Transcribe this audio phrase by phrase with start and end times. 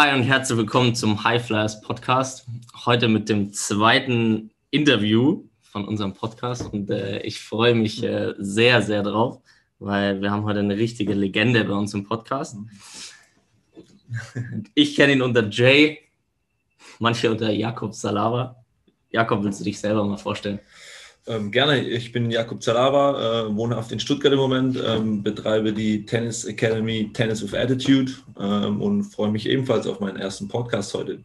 [0.00, 2.46] Hi und herzlich willkommen zum High Flyers Podcast.
[2.86, 8.80] Heute mit dem zweiten Interview von unserem Podcast und äh, ich freue mich äh, sehr,
[8.80, 9.42] sehr drauf,
[9.78, 12.56] weil wir haben heute eine richtige Legende bei uns im Podcast.
[14.74, 15.98] Ich kenne ihn unter Jay,
[16.98, 18.56] manche unter Jakob Salava.
[19.10, 20.60] Jakob, willst du dich selber mal vorstellen?
[21.26, 26.06] Ähm, gerne, ich bin Jakob Zalava, äh, wohnhaft in Stuttgart im Moment, ähm, betreibe die
[26.06, 31.22] Tennis Academy Tennis with Attitude ähm, und freue mich ebenfalls auf meinen ersten Podcast heute.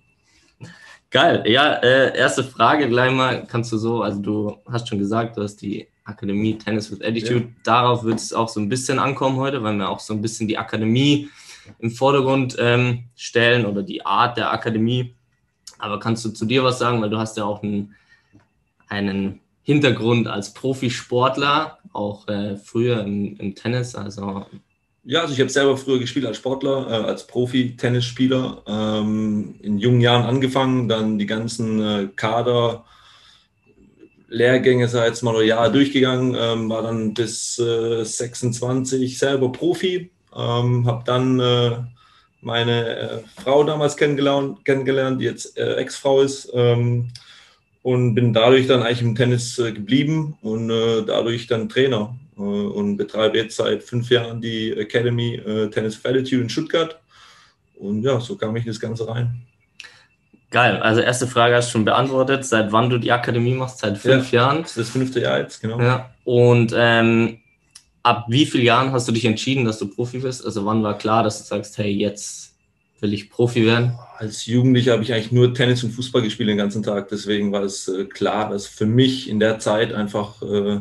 [1.12, 5.38] Geil, ja, äh, erste Frage gleich mal, kannst du so, also du hast schon gesagt,
[5.38, 7.52] du hast die Akademie Tennis with Attitude, ja.
[7.64, 10.48] darauf wird es auch so ein bisschen ankommen heute, weil wir auch so ein bisschen
[10.48, 11.30] die Akademie
[11.80, 15.16] im Vordergrund ähm, stellen oder die Art der Akademie.
[15.80, 17.96] Aber kannst du zu dir was sagen, weil du hast ja auch einen,
[18.88, 23.96] einen Hintergrund als Profisportler, auch äh, früher im, im, Tennis.
[23.96, 24.46] Also
[25.04, 28.62] ja, also ich habe selber früher gespielt als Sportler, äh, als Profi-Tennisspieler.
[28.68, 32.86] Ähm, in jungen Jahren angefangen, dann die ganzen äh, Kader.
[34.28, 40.12] Lehrgänge, sei jetzt mal ein Jahr durchgegangen, ähm, war dann bis 26 äh, selber Profi,
[40.36, 41.78] ähm, habe dann äh,
[42.42, 46.52] meine äh, Frau damals kennengelernt, kennengelernt die jetzt Ex-Frau ist.
[47.86, 52.42] Und bin dadurch dann eigentlich im Tennis äh, geblieben und äh, dadurch dann Trainer äh,
[52.42, 55.40] und betreibe jetzt seit fünf Jahren die Academy
[55.72, 57.00] Tennis Attitude in Stuttgart.
[57.76, 59.40] Und ja, so kam ich in das Ganze rein.
[60.50, 62.44] Geil, also erste Frage hast du schon beantwortet.
[62.44, 63.78] Seit wann du die Akademie machst?
[63.78, 64.64] Seit fünf ja, Jahren?
[64.64, 65.80] Das ist das fünfte Jahr jetzt, genau.
[65.80, 66.10] Ja.
[66.24, 67.38] Und ähm,
[68.02, 70.44] ab wie vielen Jahren hast du dich entschieden, dass du Profi bist?
[70.44, 72.55] Also wann war klar, dass du sagst, hey, jetzt
[73.02, 73.98] will ich Profi werden?
[74.18, 77.10] Als Jugendlicher habe ich eigentlich nur Tennis und Fußball gespielt den ganzen Tag.
[77.10, 80.80] Deswegen war es äh, klar, dass für mich in der Zeit einfach äh,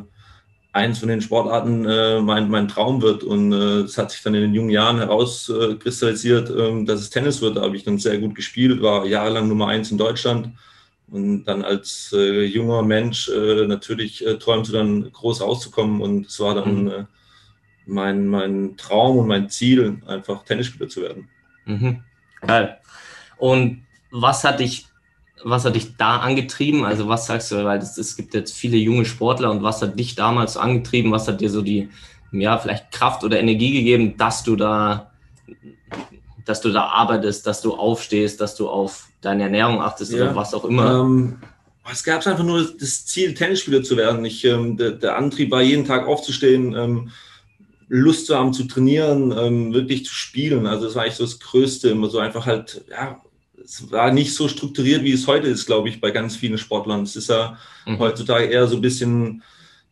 [0.73, 3.25] eins von den Sportarten äh, mein, mein Traum wird.
[3.25, 7.43] Und äh, es hat sich dann in den jungen Jahren herauskristallisiert, ähm, dass es Tennis
[7.43, 7.57] wird.
[7.57, 10.51] Da habe ich dann sehr gut gespielt, war jahrelang Nummer eins in Deutschland.
[11.11, 16.01] Und dann als junger Mensch natürlich äh, träumte dann groß rauszukommen.
[16.01, 17.07] Und es war dann mhm.
[17.87, 21.29] mein, mein Traum und mein Ziel, einfach Tennisspieler zu werden.
[21.67, 22.03] Mhm.
[22.47, 22.79] Geil.
[23.37, 24.87] Und was hat dich,
[25.43, 26.85] was hat dich da angetrieben?
[26.85, 29.99] Also was sagst du, weil es, es gibt jetzt viele junge Sportler und was hat
[29.99, 31.13] dich damals angetrieben?
[31.13, 31.89] Was hat dir so die,
[32.33, 35.11] ja, vielleicht Kraft oder Energie gegeben, dass du da,
[36.45, 40.23] dass du da arbeitest, dass du aufstehst, dass du auf deine Ernährung achtest ja.
[40.23, 41.01] oder was auch immer?
[41.01, 41.39] Ähm,
[41.91, 44.25] es gab einfach nur das Ziel, Tennisspieler zu werden.
[44.25, 47.11] Ich, ähm, der, der, Antrieb war, jeden Tag aufzustehen, ähm,
[47.97, 50.67] Lust zu haben zu trainieren, ähm, wirklich zu spielen.
[50.67, 53.21] Also das war eigentlich so das Größte, immer so einfach halt, ja,
[53.63, 57.03] es war nicht so strukturiert, wie es heute ist, glaube ich, bei ganz vielen Sportlern.
[57.03, 57.57] Es ist ja
[57.87, 57.99] mhm.
[57.99, 59.43] heutzutage eher so ein bisschen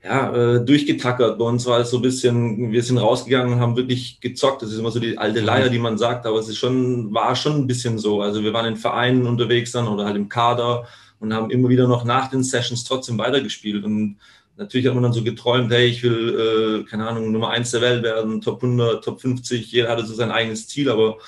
[0.02, 1.38] ja, äh, durchgetackert.
[1.38, 4.62] Bei uns war es so ein bisschen, wir sind rausgegangen und haben wirklich gezockt.
[4.62, 7.36] Das ist immer so die alte Leier, die man sagt, aber es ist schon, war
[7.36, 8.20] schon ein bisschen so.
[8.20, 10.86] Also wir waren in Vereinen unterwegs dann oder halt im Kader
[11.20, 13.84] und haben immer wieder noch nach den Sessions trotzdem weitergespielt.
[13.84, 14.16] Und
[14.62, 17.80] Natürlich hat man dann so geträumt, hey, ich will, äh, keine Ahnung, Nummer eins der
[17.80, 21.18] Welt werden, Top 100, Top 50, jeder hatte so sein eigenes Ziel, aber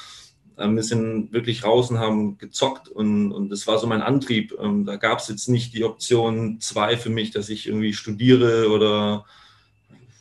[0.56, 4.54] ähm, wir sind wirklich raus und haben gezockt und, und das war so mein Antrieb.
[4.60, 8.70] Ähm, da gab es jetzt nicht die Option zwei für mich, dass ich irgendwie studiere
[8.70, 9.24] oder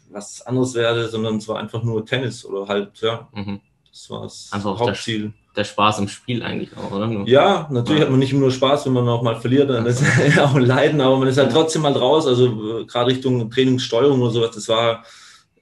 [0.09, 3.61] was anderes werde, sondern es war einfach nur Tennis oder halt, ja, mhm.
[3.91, 7.07] das war das Hauptziel der Spaß im Spiel eigentlich auch, oder?
[7.25, 10.03] Ja, natürlich hat man nicht nur Spaß, wenn man auch mal verliert, dann ist
[10.35, 13.49] ja auch ein Leiden, aber man ist halt trotzdem mal raus, also äh, gerade Richtung
[13.51, 15.03] Trainingssteuerung oder sowas, das war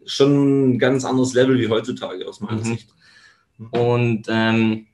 [0.06, 2.66] schon ein ganz anderes Level wie heutzutage aus meiner mhm.
[2.66, 2.90] Sicht.
[3.72, 4.88] Und ähm,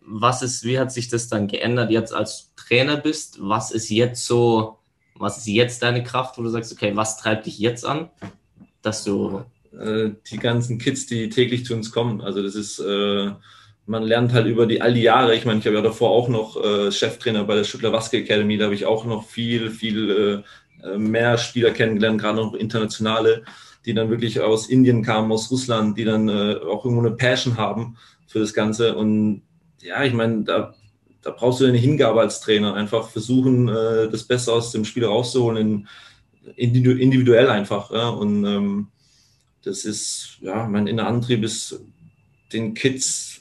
[0.00, 3.38] was ist, wie hat sich das dann geändert jetzt als Trainer bist?
[3.40, 4.78] Was ist jetzt so,
[5.14, 8.10] was ist jetzt deine Kraft, wo du sagst, okay, was treibt dich jetzt an,
[8.82, 9.44] dass du
[9.78, 12.20] äh, die ganzen Kids, die täglich zu uns kommen.
[12.20, 13.30] Also das ist äh,
[13.88, 16.28] man lernt halt über die all die Jahre, ich meine, ich habe ja davor auch
[16.28, 20.44] noch äh, Cheftrainer bei der Stuttgart Waske Academy, da habe ich auch noch viel, viel
[20.84, 23.44] äh, mehr Spieler kennengelernt, gerade noch internationale,
[23.86, 27.56] die dann wirklich aus Indien kamen, aus Russland, die dann äh, auch irgendwo eine Passion
[27.56, 27.96] haben
[28.26, 28.94] für das Ganze.
[28.94, 29.42] Und
[29.80, 30.74] ja, ich meine, da,
[31.22, 35.06] da brauchst du eine Hingabe als Trainer, einfach versuchen, äh, das Beste aus dem Spiel
[35.06, 35.88] rauszuholen,
[36.56, 37.90] in, individuell einfach.
[37.90, 38.10] Ja?
[38.10, 38.88] Und ähm,
[39.64, 41.80] das ist, ja, mein innerer Antrieb ist,
[42.52, 43.37] den Kids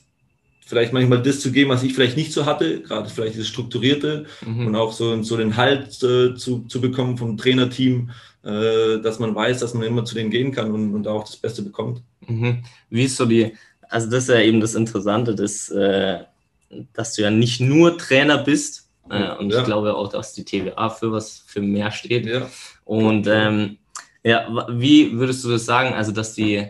[0.68, 4.26] vielleicht manchmal das zu geben, was ich vielleicht nicht so hatte, gerade vielleicht dieses Strukturierte
[4.46, 4.68] mhm.
[4.68, 8.12] und auch so, so den Halt äh, zu, zu bekommen vom Trainerteam,
[8.44, 11.38] äh, dass man weiß, dass man immer zu denen gehen kann und, und auch das
[11.38, 12.02] Beste bekommt.
[12.28, 12.64] Mhm.
[12.90, 13.54] Wie ist so die,
[13.90, 16.20] also das ist ja eben das Interessante, dass, äh,
[16.94, 19.60] dass du ja nicht nur Trainer bist äh, und ja.
[19.60, 22.26] ich glaube auch, dass die TVA für was für mehr steht.
[22.26, 22.50] Ja.
[22.84, 23.78] Und ähm,
[24.22, 26.68] ja, wie würdest du das sagen, also dass die,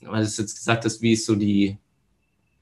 [0.00, 1.76] weil du es jetzt gesagt hast, wie ist so die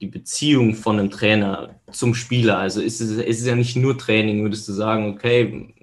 [0.05, 2.59] die Beziehung von einem Trainer zum Spieler?
[2.59, 5.75] Also ist es, ist es ja nicht nur Training, würdest du sagen, okay,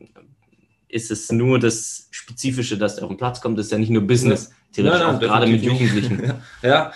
[0.88, 3.90] ist es nur das Spezifische, dass er auf den Platz kommt, das ist ja nicht
[3.90, 6.22] nur Business, theoretisch nein, nein, auch gerade mit Jugendlichen.
[6.62, 6.70] ja.
[6.72, 6.94] ja.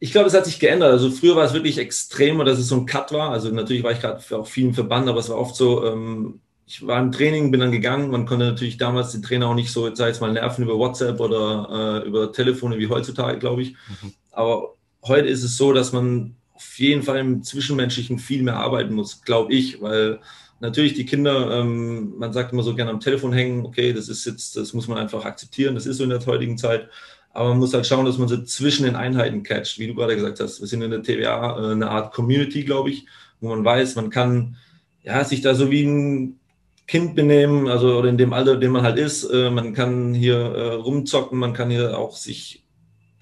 [0.00, 0.90] Ich glaube, es hat sich geändert.
[0.90, 3.30] Also früher war es wirklich extremer, dass es so ein Cut war.
[3.30, 6.84] Also natürlich war ich gerade auch vielen Verband, aber es war oft so, ähm, ich
[6.84, 8.10] war im Training, bin dann gegangen.
[8.10, 10.76] Man konnte natürlich damals den Trainer auch nicht so, jetzt sag ich mal, nerven über
[10.76, 13.72] WhatsApp oder äh, über Telefone wie heutzutage, glaube ich.
[13.72, 14.12] Mhm.
[14.32, 18.94] Aber heute ist es so, dass man auf jeden Fall im Zwischenmenschlichen viel mehr arbeiten
[18.94, 20.20] muss, glaube ich, weil
[20.60, 24.24] natürlich die Kinder, ähm, man sagt immer so gerne am Telefon hängen, okay, das ist
[24.24, 26.88] jetzt, das muss man einfach akzeptieren, das ist so in der heutigen Zeit.
[27.34, 30.14] Aber man muss halt schauen, dass man sie zwischen den Einheiten catcht, wie du gerade
[30.14, 30.60] gesagt hast.
[30.60, 33.06] Wir sind in der TVA äh, eine Art Community, glaube ich,
[33.40, 34.56] wo man weiß, man kann
[35.02, 36.38] ja, sich da so wie ein
[36.86, 39.24] Kind benehmen, also oder in dem Alter, in dem man halt ist.
[39.24, 42.62] Äh, man kann hier äh, rumzocken, man kann hier auch sich,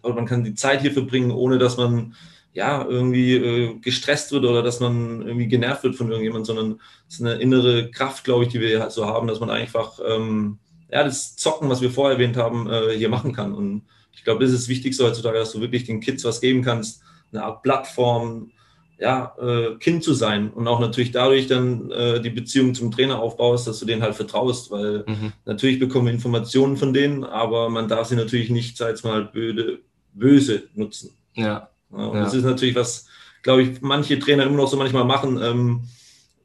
[0.03, 2.15] oder man kann die Zeit hier verbringen, ohne dass man
[2.53, 7.15] ja irgendwie äh, gestresst wird oder dass man irgendwie genervt wird von irgendjemand, sondern es
[7.15, 10.59] ist eine innere Kraft, glaube ich, die wir halt so haben, dass man einfach ähm,
[10.91, 13.55] ja, das Zocken, was wir vorher erwähnt haben, äh, hier machen kann.
[13.55, 13.83] Und
[14.13, 17.03] ich glaube, das ist das Wichtigste heutzutage, dass du wirklich den Kids was geben kannst,
[17.33, 18.51] eine Art Plattform,
[18.99, 23.19] ja, äh, Kind zu sein und auch natürlich dadurch dann äh, die Beziehung zum Trainer
[23.19, 25.33] aufbaust, dass du denen halt vertraust, weil mhm.
[25.47, 29.25] natürlich bekommen wir Informationen von denen, aber man darf sie natürlich nicht, sag ich mal,
[29.25, 29.81] böde,
[30.13, 31.11] böse nutzen.
[31.35, 31.69] Ja.
[31.97, 33.07] ja das ist natürlich was,
[33.43, 35.81] glaube ich, manche Trainer immer noch so manchmal machen, ähm,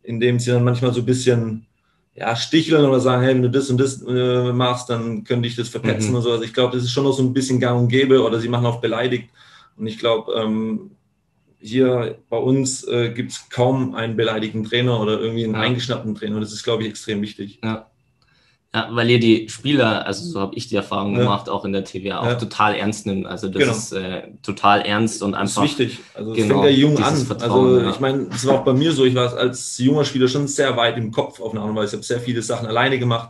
[0.03, 1.65] indem sie dann manchmal so ein bisschen
[2.15, 5.55] ja, sticheln oder sagen, hey, wenn du das und das äh, machst, dann könnte ich
[5.55, 6.15] das verpetzen mhm.
[6.15, 6.31] und so.
[6.31, 8.47] Also ich glaube, das ist schon noch so ein bisschen gang und gäbe oder sie
[8.47, 9.29] machen auch beleidigt.
[9.77, 10.91] Und ich glaube, ähm,
[11.59, 15.61] hier bei uns äh, gibt es kaum einen beleidigten Trainer oder irgendwie einen ja.
[15.61, 16.39] eingeschnappten Trainer.
[16.39, 17.59] Das ist, glaube ich, extrem wichtig.
[17.63, 17.89] Ja.
[18.75, 18.89] Ja.
[18.91, 21.19] weil ihr die Spieler, also so habe ich die Erfahrung ja.
[21.19, 23.25] gemacht, auch in der TVA, auch total ernst nimmt.
[23.25, 23.71] Also das genau.
[23.71, 25.61] ist äh, total ernst und einfach.
[25.61, 25.99] Das ist wichtig.
[26.13, 27.25] Also es genau, fängt ja jung an.
[27.39, 30.47] Also ich meine, es war auch bei mir so, ich war als junger Spieler schon
[30.47, 31.87] sehr weit im Kopf auf eine Art und Weise.
[31.87, 33.29] Ich habe sehr viele Sachen alleine gemacht.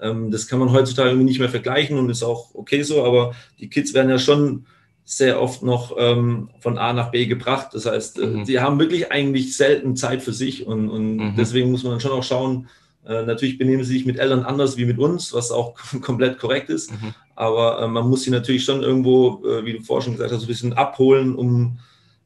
[0.00, 3.34] Ähm, das kann man heutzutage irgendwie nicht mehr vergleichen und ist auch okay so, aber
[3.60, 4.66] die Kids werden ja schon
[5.04, 7.68] sehr oft noch ähm, von A nach B gebracht.
[7.72, 8.44] Das heißt, äh, mhm.
[8.44, 11.34] sie haben wirklich eigentlich selten Zeit für sich und, und mhm.
[11.36, 12.68] deswegen muss man dann schon auch schauen,
[13.06, 16.70] äh, natürlich benehmen sie sich mit Eltern anders wie mit uns, was auch komplett korrekt
[16.70, 17.14] ist, mhm.
[17.34, 20.42] aber äh, man muss sie natürlich schon irgendwo, äh, wie du vorher schon gesagt hast,
[20.42, 21.78] ein bisschen abholen, um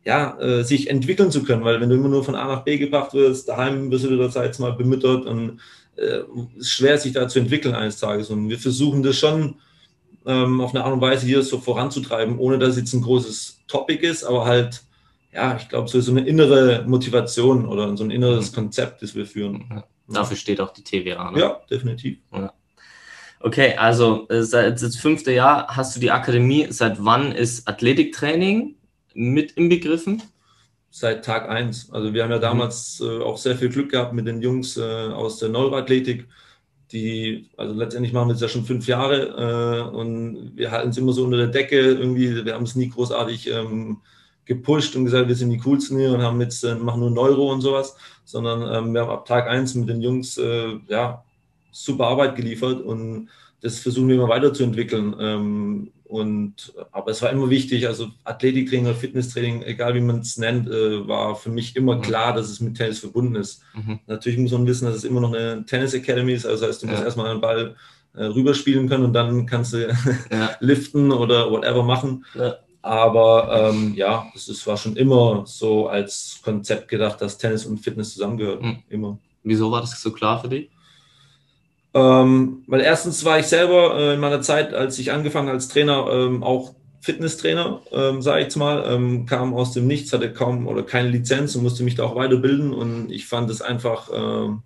[0.05, 2.78] ja, äh, sich entwickeln zu können, weil wenn du immer nur von A nach B
[2.78, 5.61] gebracht wirst, daheim wirst du wieder jetzt mal bemüttert und
[5.96, 6.20] äh,
[6.58, 9.56] es ist schwer, sich da zu entwickeln eines Tages und wir versuchen das schon
[10.26, 13.61] ähm, auf eine Art und Weise hier so voranzutreiben, ohne dass es jetzt ein großes
[13.67, 14.82] Topic ist, aber halt,
[15.32, 19.26] ja, ich glaube, so, so eine innere Motivation oder so ein inneres Konzept, das wir
[19.26, 19.64] führen.
[19.70, 19.84] Ja.
[20.08, 21.30] Dafür steht auch die TVA.
[21.30, 21.40] Ne?
[21.40, 22.18] Ja, definitiv.
[22.32, 22.52] Ja.
[23.40, 26.68] Okay, also äh, seit das fünfte Jahr hast du die Akademie.
[26.70, 28.76] Seit wann ist Athletiktraining
[29.14, 30.22] mit inbegriffen?
[30.90, 31.90] Seit Tag 1.
[31.92, 32.42] Also wir haben ja mhm.
[32.42, 33.20] damals mhm.
[33.20, 36.26] äh, auch sehr viel Glück gehabt mit den Jungs äh, aus der Neuroathletik
[36.92, 40.98] die, also letztendlich machen wir es ja schon fünf Jahre äh, und wir halten es
[40.98, 43.98] immer so unter der Decke irgendwie, wir haben es nie großartig ähm,
[44.46, 47.52] gepusht und gesagt, wir sind die coolsten hier und haben jetzt, äh, machen nur Neuro
[47.52, 51.22] und sowas, sondern ähm, wir haben ab Tag eins mit den Jungs, äh, ja,
[51.72, 53.28] super Arbeit geliefert und
[53.61, 55.14] das versuchen wir immer weiterzuentwickeln.
[55.20, 60.38] Ähm, und, aber es war immer wichtig, also Athletiktraining oder Fitnesstraining, egal wie man es
[60.38, 62.02] nennt, äh, war für mich immer mhm.
[62.02, 63.62] klar, dass es mit Tennis verbunden ist.
[63.75, 63.99] Mhm.
[64.06, 66.82] Natürlich muss man wissen, dass es immer noch eine Tennis Academy ist, also das heißt,
[66.82, 66.92] du ja.
[66.92, 67.75] musst erstmal einen Ball
[68.14, 69.88] äh, rüberspielen können und dann kannst du
[70.30, 70.50] ja.
[70.61, 72.25] liften oder whatever machen.
[72.35, 72.54] Ja.
[72.87, 78.12] Aber ähm, ja, es war schon immer so als Konzept gedacht, dass Tennis und Fitness
[78.14, 78.64] zusammengehören.
[78.64, 78.83] Mhm.
[78.88, 79.19] Immer.
[79.43, 80.71] Wieso war das so klar für dich?
[81.95, 86.07] Ähm, weil erstens war ich selber äh, in meiner Zeit, als ich angefangen als Trainer,
[86.12, 90.69] ähm, auch Fitnesstrainer, ähm, sage ich jetzt mal, ähm, kam aus dem Nichts, hatte kaum
[90.69, 92.73] oder keine Lizenz und musste mich da auch weiterbilden.
[92.73, 94.62] Und ich fand es einfach ähm,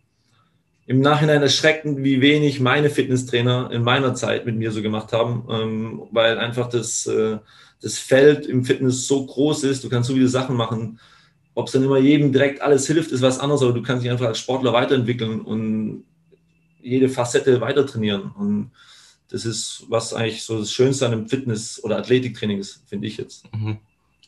[0.87, 5.47] im Nachhinein erschreckend, wie wenig meine Fitnesstrainer in meiner Zeit mit mir so gemacht haben,
[5.50, 7.39] ähm, weil einfach das, äh,
[7.80, 9.84] das Feld im Fitness so groß ist.
[9.84, 11.00] Du kannst so viele Sachen machen.
[11.54, 14.10] Ob es dann immer jedem direkt alles hilft, ist was anderes, aber du kannst dich
[14.10, 16.04] einfach als Sportler weiterentwickeln und
[16.82, 18.30] jede Facette weiter trainieren.
[18.37, 18.70] Und
[19.28, 23.16] das ist, was eigentlich so das Schönste an einem Fitness- oder Athletiktraining ist, finde ich
[23.16, 23.44] jetzt.
[23.52, 23.78] Mhm.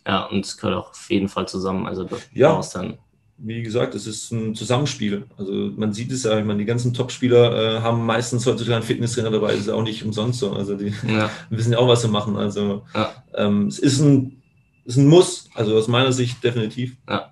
[0.06, 1.86] Ja, und es gehört auch auf jeden Fall zusammen.
[1.86, 2.98] Also ja, dann
[3.38, 5.24] wie gesagt, es ist ein Zusammenspiel.
[5.36, 8.84] Also man sieht es ja, ich meine, die ganzen Topspieler äh, haben meistens heutzutage einen
[8.84, 10.52] Fitnesstrainer dabei, das ist auch nicht umsonst so.
[10.52, 11.30] Also die ja.
[11.50, 12.36] wissen ja auch, was sie machen.
[12.36, 13.12] Also ja.
[13.34, 14.42] ähm, es ist ein,
[14.84, 16.96] ist ein Muss, also aus meiner Sicht definitiv.
[17.08, 17.30] Ja.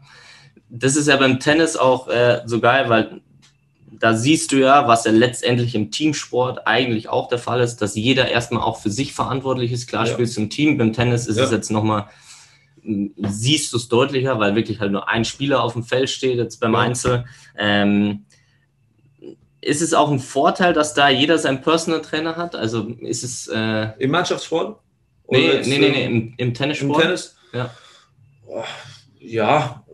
[0.68, 3.20] Das ist ja beim Tennis auch äh, so geil, weil
[4.00, 7.94] da siehst du ja, was ja letztendlich im Teamsport eigentlich auch der Fall ist, dass
[7.94, 9.88] jeder erstmal auch für sich verantwortlich ist.
[9.88, 10.12] Klar ja.
[10.12, 11.44] spielst du im Team, beim Tennis ist ja.
[11.44, 12.08] es jetzt nochmal
[12.82, 16.60] siehst du es deutlicher, weil wirklich halt nur ein Spieler auf dem Feld steht, jetzt
[16.60, 17.24] beim Einzel.
[17.56, 18.24] Ähm,
[19.60, 22.54] ist es auch ein Vorteil, dass da jeder seinen Personal Trainer hat?
[22.54, 23.46] Also ist es.
[23.48, 24.80] Äh, Im Mannschaftssport?
[25.28, 26.96] Nee, nee, nee, nee, im, im Tennissport.
[26.96, 27.36] Im Tennis?
[27.52, 27.70] Ja.
[29.20, 29.84] ja,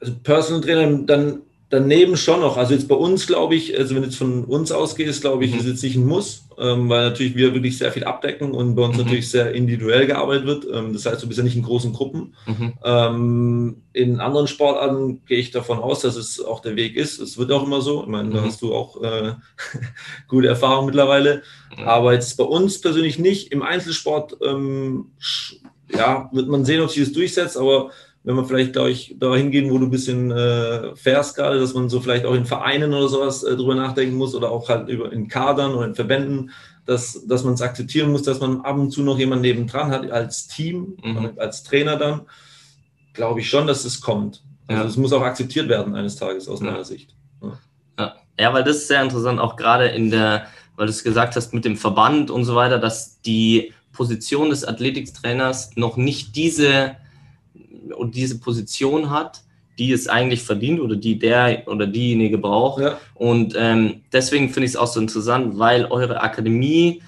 [0.00, 2.56] also Personal Trainer, dann daneben schon noch.
[2.56, 5.58] Also jetzt bei uns, glaube ich, also wenn jetzt von uns ausgeht, glaube ich, mhm.
[5.60, 8.82] ist jetzt nicht ein Muss, ähm, weil natürlich wir wirklich sehr viel abdecken und bei
[8.82, 9.04] uns mhm.
[9.04, 10.66] natürlich sehr individuell gearbeitet wird.
[10.72, 12.34] Ähm, das heißt, du bist ja nicht in großen Gruppen.
[12.46, 12.72] Mhm.
[12.84, 17.18] Ähm, in anderen Sportarten gehe ich davon aus, dass es auch der Weg ist.
[17.18, 18.02] Es wird auch immer so.
[18.02, 18.44] Ich meine, da mhm.
[18.44, 19.32] hast du auch äh,
[20.28, 21.42] gute Erfahrung mittlerweile.
[21.76, 21.84] Mhm.
[21.84, 23.52] Aber jetzt bei uns persönlich nicht.
[23.52, 25.06] Im Einzelsport, ähm,
[25.92, 27.90] ja, wird man sehen, ob sich das durchsetzt, aber
[28.24, 31.74] wenn man vielleicht, glaube ich, da hingehen, wo du ein bisschen äh, fährst gerade, dass
[31.74, 34.88] man so vielleicht auch in Vereinen oder sowas äh, drüber nachdenken muss oder auch halt
[34.88, 36.50] über in Kadern oder in Verbänden,
[36.86, 40.10] dass, dass man es akzeptieren muss, dass man ab und zu noch jemanden nebendran hat
[40.10, 41.32] als Team, mhm.
[41.36, 42.22] als Trainer dann,
[43.12, 44.42] glaube ich schon, dass es kommt.
[44.66, 46.66] Also es muss auch akzeptiert werden eines Tages aus ja.
[46.66, 47.14] meiner Sicht.
[47.42, 47.58] Ja.
[47.98, 48.14] ja.
[48.40, 48.54] Ja.
[48.54, 51.66] weil das ist sehr interessant, auch gerade in der, weil du es gesagt hast, mit
[51.66, 56.96] dem Verband und so weiter, dass die Position des Athletiktrainers noch nicht diese
[57.92, 59.42] und diese Position hat,
[59.78, 62.82] die es eigentlich verdient oder die der oder diejenige braucht.
[62.82, 62.98] Ja.
[63.14, 67.02] Und ähm, deswegen finde ich es auch so interessant, weil eure Akademie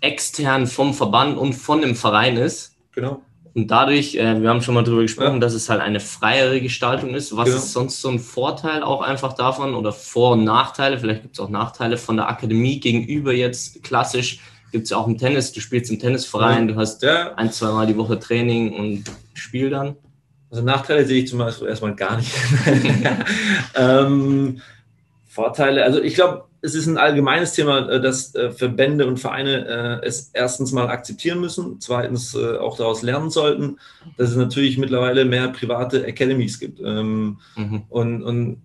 [0.00, 2.76] extern vom Verband und von dem Verein ist.
[2.94, 3.22] Genau.
[3.52, 5.38] Und dadurch, äh, wir haben schon mal darüber gesprochen, ja.
[5.40, 7.36] dass es halt eine freiere Gestaltung ist.
[7.36, 7.56] Was genau.
[7.58, 10.98] ist sonst so ein Vorteil auch einfach davon oder Vor- und Nachteile?
[10.98, 15.06] Vielleicht gibt es auch Nachteile von der Akademie gegenüber jetzt klassisch gibt es ja auch
[15.06, 17.34] im Tennis, du spielst im Tennisverein, du hast ja.
[17.34, 19.96] ein, zwei Mal die Woche Training und Spiel dann.
[20.50, 22.32] Also Nachteile sehe ich zum Beispiel erstmal gar nicht.
[23.76, 24.60] ähm,
[25.28, 30.00] Vorteile, also ich glaube, es ist ein allgemeines Thema, äh, dass äh, Verbände und Vereine
[30.02, 33.78] äh, es erstens mal akzeptieren müssen, zweitens auch daraus lernen sollten,
[34.16, 36.80] dass es natürlich mittlerweile mehr private Academies gibt.
[36.80, 37.82] Ähm, mhm.
[37.88, 38.62] Und, und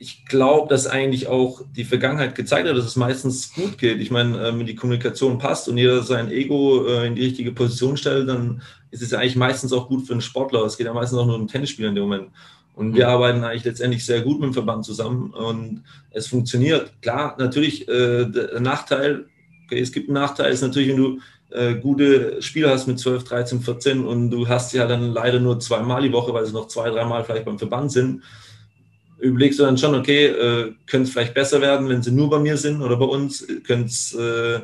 [0.00, 4.00] ich glaube, dass eigentlich auch die Vergangenheit gezeigt hat, dass es meistens gut geht.
[4.00, 8.26] Ich meine, wenn die Kommunikation passt und jeder sein Ego in die richtige Position stellt,
[8.26, 10.64] dann ist es ja eigentlich meistens auch gut für einen Sportler.
[10.64, 12.28] Es geht ja meistens auch nur um Tennisspieler in dem Moment.
[12.74, 13.12] Und wir mhm.
[13.12, 16.90] arbeiten eigentlich letztendlich sehr gut mit dem Verband zusammen und es funktioniert.
[17.02, 19.26] Klar, natürlich, äh, der Nachteil,
[19.66, 21.18] okay, es gibt einen Nachteil, ist natürlich, wenn du
[21.50, 25.60] äh, gute Spieler hast mit 12, 13, 14 und du hast ja dann leider nur
[25.60, 28.22] zweimal die Woche, weil sie noch zwei, dreimal vielleicht beim Verband sind,
[29.20, 32.38] überlegst du dann schon, okay, äh, könnte es vielleicht besser werden, wenn sie nur bei
[32.38, 34.60] mir sind oder bei uns, könnte es äh,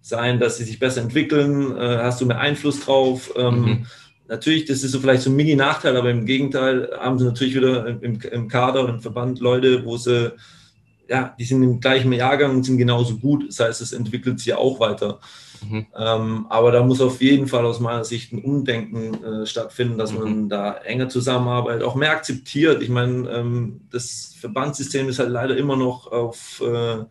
[0.00, 3.32] sein, dass sie sich besser entwickeln, äh, hast du mehr Einfluss drauf.
[3.36, 3.86] Ähm, mhm.
[4.28, 7.86] Natürlich, das ist so vielleicht so ein Mini-Nachteil, aber im Gegenteil haben sie natürlich wieder
[7.86, 10.32] im, im Kader und im Verband Leute, wo sie,
[11.08, 13.48] ja, die sind im gleichen Jahrgang und sind genauso gut.
[13.48, 15.20] Das heißt, es entwickelt sich ja auch weiter.
[15.62, 15.86] Mhm.
[15.96, 20.12] Ähm, aber da muss auf jeden Fall aus meiner Sicht ein Umdenken äh, stattfinden, dass
[20.12, 20.18] mhm.
[20.18, 22.82] man da enger zusammenarbeitet, auch mehr akzeptiert.
[22.82, 27.04] Ich meine, ähm, das Verbandssystem ist halt leider immer noch auf äh,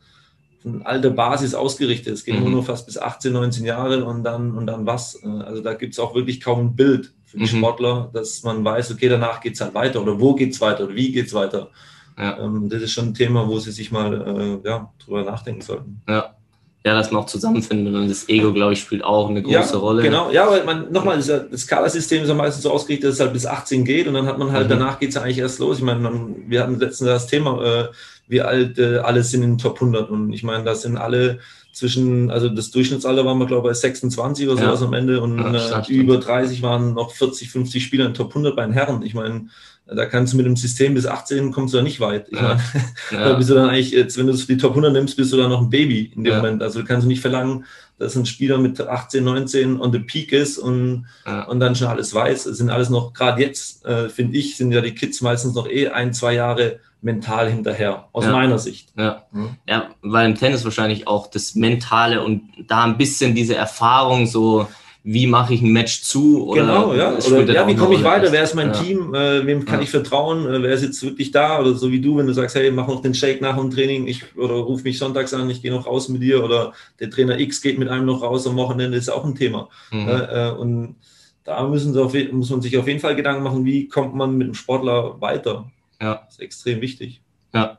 [0.68, 2.14] eine alte Basis ausgerichtet.
[2.14, 2.52] Es geht mhm.
[2.52, 5.22] nur fast bis 18, 19 Jahre und dann, und dann was.
[5.24, 7.58] Äh, also da gibt es auch wirklich kaum ein Bild für die mhm.
[7.58, 10.86] Sportler, dass man weiß, okay, danach geht es halt weiter oder wo geht es weiter
[10.86, 11.70] oder wie geht es weiter.
[12.18, 12.40] Ja.
[12.40, 16.02] Ähm, das ist schon ein Thema, wo sie sich mal äh, ja, drüber nachdenken sollten.
[16.08, 16.36] Ja
[16.86, 19.80] ja, dass man auch zusammenfindet und das Ego, glaube ich, spielt auch eine große ja,
[19.80, 20.04] Rolle.
[20.04, 23.22] Genau, ja, weil man nochmal, das, das Skala-System ist ja meistens so ausgerichtet, dass es
[23.22, 24.70] halt bis 18 geht und dann hat man halt, mhm.
[24.70, 25.80] danach geht es ja eigentlich erst los.
[25.80, 27.88] Ich meine, man, wir hatten letztens das Thema, äh,
[28.28, 31.40] wie alt äh, alle sind in den Top 100 und ich meine, da sind alle
[31.76, 34.88] zwischen, also das Durchschnittsalter waren wir, glaube ich, bei 26 oder sowas ja.
[34.88, 38.56] am Ende und ja, äh, über 30 waren noch 40, 50 Spieler in Top 100
[38.56, 39.02] bei den Herren.
[39.02, 39.48] Ich meine,
[39.86, 42.28] da kannst du mit dem System bis 18 kommst du da nicht weit.
[42.30, 42.42] Ich ja.
[42.42, 42.62] meine,
[43.12, 43.30] ja.
[43.30, 45.50] da bist du dann eigentlich, jetzt, wenn du die Top 100 nimmst, bist du dann
[45.50, 46.38] noch ein Baby in dem ja.
[46.38, 46.64] Moment.
[46.64, 47.66] Also du kannst nicht verlangen,
[48.00, 51.08] dass ein Spieler mit 18, 19 on the peak ist und,
[51.48, 52.46] und dann schon alles weiß.
[52.46, 55.68] Es sind alles noch, gerade jetzt, äh, finde ich, sind ja die Kids meistens noch
[55.68, 58.90] eh ein, zwei Jahre mental hinterher, aus meiner Sicht.
[58.98, 59.28] Ja.
[59.70, 64.68] ja, weil im Tennis wahrscheinlich auch das Mentale und da ein bisschen diese Erfahrung so
[65.08, 66.48] wie mache ich ein Match zu?
[66.48, 67.16] Oder genau, ja.
[67.16, 68.32] Oder, ja, wie komme ich weiter?
[68.32, 68.74] Wer ist mein ja.
[68.74, 69.14] Team?
[69.14, 69.84] Äh, wem kann ja.
[69.84, 70.48] ich vertrauen?
[70.48, 71.60] Äh, wer ist jetzt wirklich da?
[71.60, 74.08] Oder so wie du, wenn du sagst, hey, mach noch den Shake nach dem Training,
[74.08, 77.40] ich, oder ruf mich sonntags an, ich gehe noch raus mit dir, oder der Trainer
[77.40, 79.70] X geht mit einem noch raus am Wochenende, ist auch ein Thema.
[79.92, 80.08] Mhm.
[80.08, 80.96] Äh, und
[81.44, 84.36] da müssen sie auf, muss man sich auf jeden Fall Gedanken machen, wie kommt man
[84.36, 85.70] mit dem Sportler weiter?
[86.02, 86.24] Ja.
[86.26, 87.22] Das ist extrem wichtig.
[87.54, 87.78] Ja.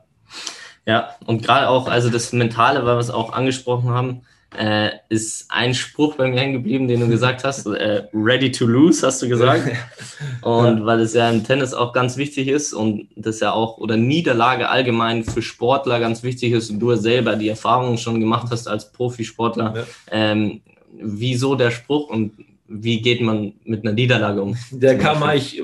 [0.87, 4.21] Ja, und gerade auch, also das Mentale, weil wir es auch angesprochen haben,
[4.57, 7.67] äh, ist ein Spruch bei mir hängen geblieben, den du gesagt hast.
[7.67, 9.69] Äh, ready to lose, hast du gesagt.
[10.41, 13.97] Und weil es ja im Tennis auch ganz wichtig ist und das ja auch, oder
[13.97, 18.67] Niederlage allgemein für Sportler ganz wichtig ist und du selber die Erfahrungen schon gemacht hast
[18.67, 19.73] als Profisportler.
[19.75, 19.83] Ja.
[20.11, 20.61] Ähm,
[20.93, 22.31] wieso der Spruch und
[22.67, 24.55] wie geht man mit einer Niederlage um?
[24.71, 25.61] Der kam eigentlich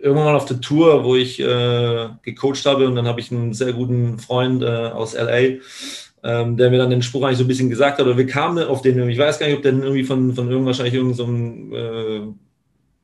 [0.00, 3.52] irgendwann mal auf der Tour, wo ich äh, gecoacht habe und dann habe ich einen
[3.52, 5.58] sehr guten Freund äh, aus LA,
[6.22, 8.64] ähm, der mir dann den Spruch eigentlich so ein bisschen gesagt hat, oder wir kamen
[8.64, 12.36] auf den, ich weiß gar nicht, ob der irgendwie von, von irgend wahrscheinlich irgendeinem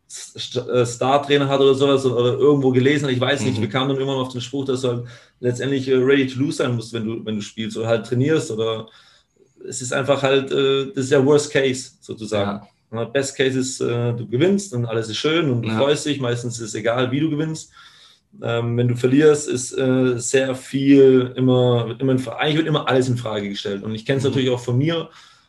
[0.08, 3.62] so äh, äh, Star-Trainer hat oder sowas oder irgendwo gelesen, ich weiß nicht, mhm.
[3.62, 5.04] wir kamen dann irgendwann auf den Spruch, dass du halt
[5.40, 8.50] letztendlich äh, ready to lose sein musst, wenn du, wenn du spielst oder halt trainierst
[8.50, 8.88] oder
[9.68, 12.60] es ist einfach halt, das ist ja Worst Case sozusagen.
[12.62, 12.68] Ja.
[12.90, 15.78] Best Case ist, äh, du gewinnst und alles ist schön und du ja.
[15.78, 16.20] freust dich.
[16.20, 17.72] Meistens ist es egal, wie du gewinnst.
[18.42, 23.08] Ähm, wenn du verlierst, ist äh, sehr viel immer, immer in, eigentlich wird immer alles
[23.08, 23.82] in Frage gestellt.
[23.82, 24.30] Und ich kenne es mhm.
[24.30, 25.08] natürlich auch von mir.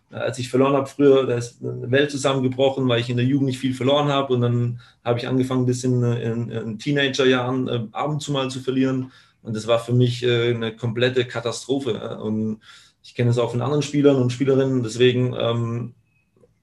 [0.10, 3.48] Als ich verloren habe früher, da ist eine Welt zusammengebrochen, weil ich in der Jugend
[3.48, 4.34] nicht viel verloren habe.
[4.34, 8.50] Und dann habe ich angefangen, ein bisschen in, in Teenagerjahren äh, ab und zu mal
[8.50, 9.12] zu verlieren.
[9.44, 12.17] Und das war für mich äh, eine komplette Katastrophe.
[12.20, 12.62] Und
[13.03, 14.82] ich kenne es auch von anderen Spielern und Spielerinnen.
[14.82, 15.94] Deswegen ähm,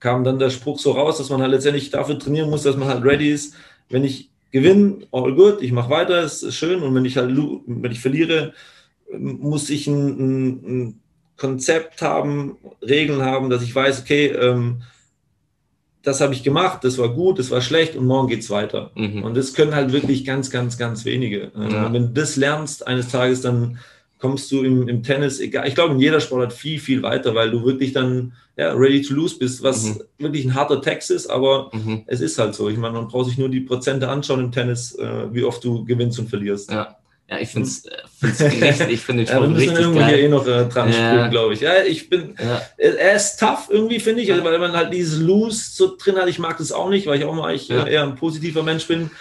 [0.05, 2.87] kam dann der Spruch so raus, dass man halt letztendlich dafür trainieren muss, dass man
[2.87, 3.55] halt ready ist.
[3.89, 6.83] Wenn ich gewinne, all good, ich mache weiter, ist schön.
[6.83, 8.53] Und wenn ich halt, wenn ich verliere,
[9.11, 10.99] muss ich ein, ein, ein
[11.37, 14.83] Konzept haben, Regeln haben, dass ich weiß, okay, ähm,
[16.03, 18.91] das habe ich gemacht, das war gut, das war schlecht und morgen geht es weiter.
[18.93, 19.23] Mhm.
[19.23, 21.51] Und das können halt wirklich ganz, ganz, ganz wenige.
[21.55, 21.87] Ja.
[21.87, 23.79] Und wenn du das lernst eines Tages, dann
[24.25, 27.51] kommst du im, im Tennis, egal, ich glaube in jeder Sportart viel, viel weiter, weil
[27.51, 30.01] du wirklich dann ja, ready to lose bist, was mhm.
[30.17, 32.03] wirklich ein harter Text ist, aber mhm.
[32.07, 32.67] es ist halt so.
[32.69, 35.85] Ich meine, man braucht sich nur die Prozente anschauen im Tennis, äh, wie oft du
[35.85, 36.71] gewinnst und verlierst.
[36.71, 36.97] Ja.
[37.27, 37.83] Ja, ich finde es
[38.21, 38.29] mhm.
[38.29, 40.09] richtig, ich finde den Sport ja, wir richtig irgendwie geil.
[40.09, 41.27] hier eh noch äh, dran ja.
[41.27, 41.61] glaube ich.
[41.61, 42.61] Ja, ich bin, ja.
[42.77, 46.27] er ist tough irgendwie, finde ich, also, weil man halt dieses Loose so drin hat.
[46.29, 47.85] Ich mag das auch nicht, weil ich auch mal eigentlich ja.
[47.85, 49.11] eher ein positiver Mensch bin.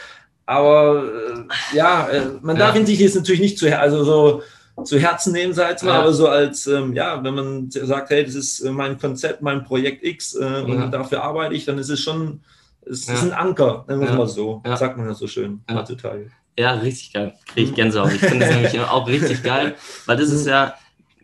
[0.47, 4.43] Aber äh, ja, äh, man darf ihn sich jetzt natürlich nicht zu, also so,
[4.83, 6.01] zu Herzen nehmen, sag ich mal, ja.
[6.01, 9.65] aber so als, ähm, ja, wenn man sagt, hey, das ist äh, mein Konzept, mein
[9.65, 10.63] Projekt X äh, ja.
[10.63, 12.41] und dafür arbeite ich, dann ist es schon,
[12.85, 13.15] es ja.
[13.15, 16.31] ist ein Anker, nennen wir es mal so, sagt man ja so schön heutzutage.
[16.59, 17.35] Ja, richtig geil.
[17.47, 18.13] Kriege ich Gänsehaut.
[18.13, 19.75] Ich finde das nämlich auch richtig geil,
[20.07, 20.75] weil das ist ja,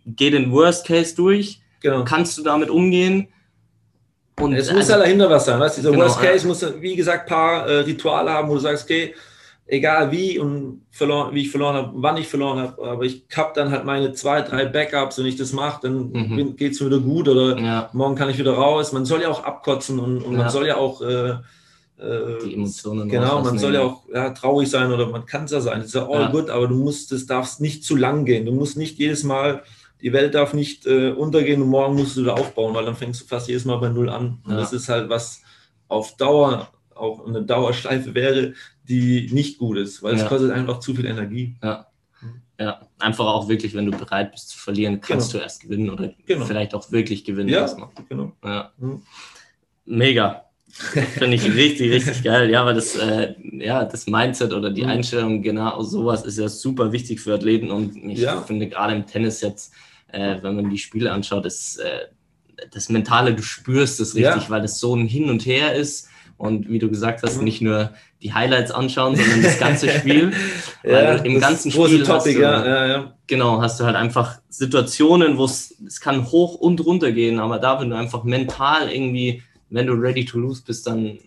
[0.06, 2.04] geh den Worst Case durch, genau.
[2.04, 3.28] kannst du damit umgehen.
[4.38, 5.76] Und es muss ja dahinter was sein, weißt?
[5.76, 8.84] Dieser genau, Worst Case muss, wie gesagt, ein paar äh, Rituale haben, wo du sagst,
[8.84, 9.14] okay,
[9.70, 13.52] egal wie und verloren, wie ich verloren habe, wann ich verloren habe, aber ich habe
[13.54, 16.56] dann halt meine zwei, drei Backups, wenn ich das mache, dann mhm.
[16.56, 17.90] geht es mir wieder gut oder ja.
[17.92, 18.92] morgen kann ich wieder raus.
[18.92, 20.38] Man soll ja auch abkotzen und, und ja.
[20.38, 23.09] man soll ja auch äh, äh die Emotionen.
[23.09, 25.78] Genau, man soll ja auch ja, traurig sein oder man kann es ja sein.
[25.78, 28.46] Das ist ja all good, aber du musst, das darfst nicht zu lang gehen.
[28.46, 29.62] Du musst nicht jedes Mal,
[30.02, 33.20] die Welt darf nicht äh, untergehen und morgen musst du wieder aufbauen, weil dann fängst
[33.20, 34.38] du fast jedes Mal bei Null an.
[34.44, 35.42] Und das ist halt was
[35.87, 36.68] auf Dauer
[37.00, 38.54] auch eine Dauerschleife wäre,
[38.88, 41.56] die nicht gut ist, weil es kostet einfach zu viel Energie.
[41.62, 41.86] Ja.
[42.58, 45.40] Ja, einfach auch wirklich, wenn du bereit bist zu verlieren, kannst genau.
[45.40, 46.44] du erst gewinnen oder genau.
[46.44, 47.48] vielleicht auch wirklich gewinnen.
[47.48, 47.66] Ja,
[48.06, 48.32] genau.
[48.44, 48.70] Ja.
[48.76, 49.00] Mhm.
[49.86, 50.44] Mega.
[50.68, 52.50] Finde ich richtig, richtig geil.
[52.50, 54.90] Ja, weil das, äh, ja, das Mindset oder die mhm.
[54.90, 58.42] Einstellung, genau sowas ist ja super wichtig für Athleten und ich ja.
[58.42, 59.72] finde gerade im Tennis jetzt,
[60.12, 62.08] äh, wenn man die Spiele anschaut, ist äh,
[62.70, 64.50] das Mentale, du spürst es richtig, ja.
[64.50, 66.09] weil das so ein Hin und Her ist
[66.40, 67.90] und wie du gesagt hast, nicht nur
[68.22, 70.33] die Highlights anschauen, sondern das ganze Spiel.
[70.83, 75.37] ja, im ganzen Spiel Topic, hast du, ja, ja, genau, hast du halt einfach Situationen,
[75.37, 79.42] wo es, es kann hoch und runter gehen, aber da, wenn du einfach mental irgendwie,
[79.68, 81.18] wenn du ready to lose bist, dann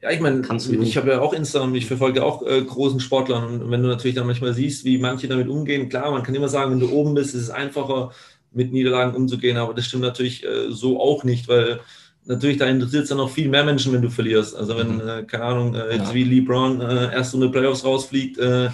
[0.00, 0.42] ja, ich meine,
[0.82, 4.14] ich habe ja auch Instagram, ich verfolge auch äh, großen Sportlern und wenn du natürlich
[4.14, 7.14] dann manchmal siehst, wie manche damit umgehen, klar, man kann immer sagen, wenn du oben
[7.14, 8.12] bist, ist es einfacher,
[8.52, 11.80] mit Niederlagen umzugehen, aber das stimmt natürlich äh, so auch nicht, weil
[12.28, 14.54] natürlich, da interessiert es dann noch viel mehr Menschen, wenn du verlierst.
[14.54, 15.08] Also wenn, mhm.
[15.08, 16.14] äh, keine Ahnung, äh, jetzt ja.
[16.14, 18.70] wie LeBron äh, erst so eine Playoffs rausfliegt, äh, äh,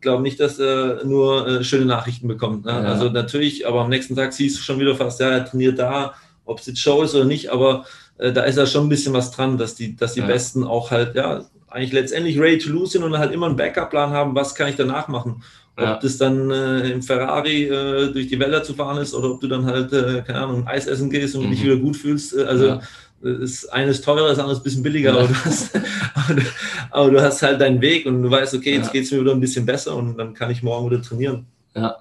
[0.00, 2.64] glaube nicht, dass er nur äh, schöne Nachrichten bekommt.
[2.64, 2.72] Ne?
[2.72, 2.80] Ja.
[2.80, 6.14] Also natürlich, aber am nächsten Tag siehst du schon wieder fast, ja, er trainiert da,
[6.46, 7.84] ob es jetzt Show ist oder nicht, aber
[8.18, 10.26] äh, da ist ja schon ein bisschen was dran, dass die, dass die ja.
[10.26, 14.10] Besten auch halt, ja, eigentlich letztendlich ready to lose sind und halt immer einen Backup-Plan
[14.10, 15.42] haben, was kann ich danach machen.
[15.76, 15.98] Ob ja.
[16.00, 19.48] das dann äh, im Ferrari äh, durch die Wälder zu fahren ist oder ob du
[19.48, 21.50] dann halt, äh, keine Ahnung, Eis essen gehst und mhm.
[21.50, 22.36] dich wieder gut fühlst.
[22.36, 22.80] Äh, also ja.
[23.22, 25.18] ist eines teurer, das andere ist ein bisschen billiger, ja.
[25.18, 25.74] aber, du hast,
[26.14, 26.42] aber,
[26.90, 29.32] aber, du hast, halt deinen Weg und du weißt, okay, jetzt geht es mir wieder
[29.32, 31.46] ein bisschen besser und dann kann ich morgen wieder trainieren.
[31.74, 31.96] Ja.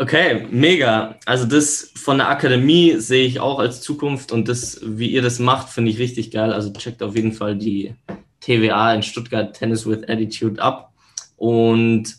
[0.00, 1.16] Okay, mega.
[1.26, 5.40] Also das von der Akademie sehe ich auch als Zukunft und das, wie ihr das
[5.40, 6.52] macht, finde ich richtig geil.
[6.52, 7.96] Also checkt auf jeden Fall die
[8.40, 10.92] TWA in Stuttgart Tennis with Attitude ab.
[11.36, 12.16] Und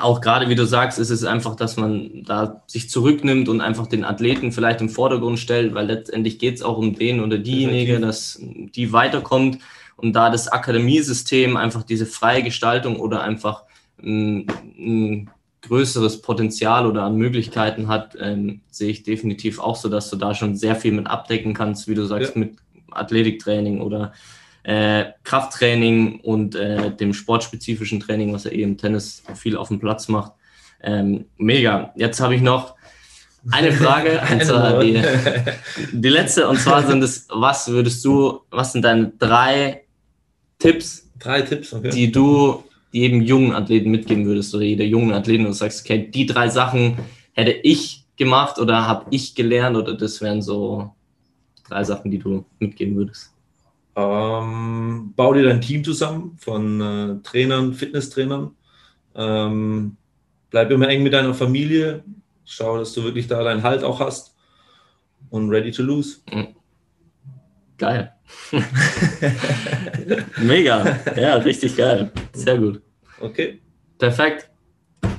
[0.00, 3.86] auch gerade, wie du sagst, ist es einfach, dass man da sich zurücknimmt und einfach
[3.86, 8.00] den Athleten vielleicht im Vordergrund stellt, weil letztendlich geht es auch um den oder diejenige,
[8.00, 9.58] dass die weiterkommt
[9.96, 13.64] und da das Akademiesystem einfach diese freie Gestaltung oder einfach
[14.02, 14.46] ein,
[14.78, 15.30] ein
[15.62, 20.34] größeres Potenzial oder an Möglichkeiten hat, ähm, sehe ich definitiv auch so, dass du da
[20.34, 22.40] schon sehr viel mit abdecken kannst, wie du sagst, ja.
[22.40, 22.56] mit
[22.90, 24.12] Athletiktraining oder
[24.64, 29.80] äh, Krafttraining und äh, dem sportspezifischen Training, was er eben im Tennis viel auf dem
[29.80, 30.32] Platz macht.
[30.82, 31.92] Ähm, mega.
[31.96, 32.74] Jetzt habe ich noch
[33.50, 35.02] eine Frage, und zwar die,
[35.92, 39.82] die letzte, und zwar sind es, was würdest du, was sind deine drei
[40.58, 41.90] Tipps, drei Tipps okay.
[41.90, 46.26] die du jedem jungen Athleten mitgeben würdest oder jeder jungen Athleten und sagst, okay, die
[46.26, 46.98] drei Sachen
[47.32, 50.92] hätte ich gemacht oder habe ich gelernt oder das wären so
[51.68, 53.31] drei Sachen, die du mitgeben würdest?
[53.94, 58.52] Ähm, bau dir dein Team zusammen von äh, Trainern, Fitnesstrainern.
[59.14, 59.96] Ähm,
[60.50, 62.02] bleib immer eng mit deiner Familie.
[62.44, 64.34] Schau, dass du wirklich da deinen Halt auch hast.
[65.30, 66.20] Und ready to lose.
[66.32, 66.48] Mhm.
[67.78, 68.12] Geil.
[70.38, 70.98] Mega.
[71.16, 72.10] Ja, richtig geil.
[72.32, 72.80] Sehr gut.
[73.20, 73.60] Okay.
[73.98, 74.50] Perfekt.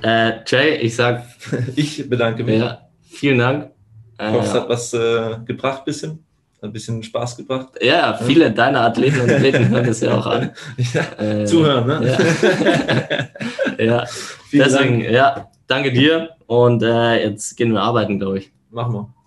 [0.01, 1.25] Äh, Jay, ich sag.
[1.75, 2.59] ich bedanke mich.
[2.59, 3.71] Ja, vielen Dank.
[4.19, 6.23] Ich hoffe, es hat was äh, gebracht, bisschen
[6.63, 7.69] ein bisschen Spaß gebracht.
[7.81, 10.51] Ja, viele deiner Athleten und Athleten hören das ja auch an.
[10.93, 12.17] Ja, äh, zuhören, ne?
[13.77, 14.05] Ja, ja.
[14.51, 15.11] deswegen, Dank.
[15.11, 18.51] ja, danke dir und äh, jetzt gehen wir arbeiten, glaube ich.
[18.71, 19.22] Machen wir.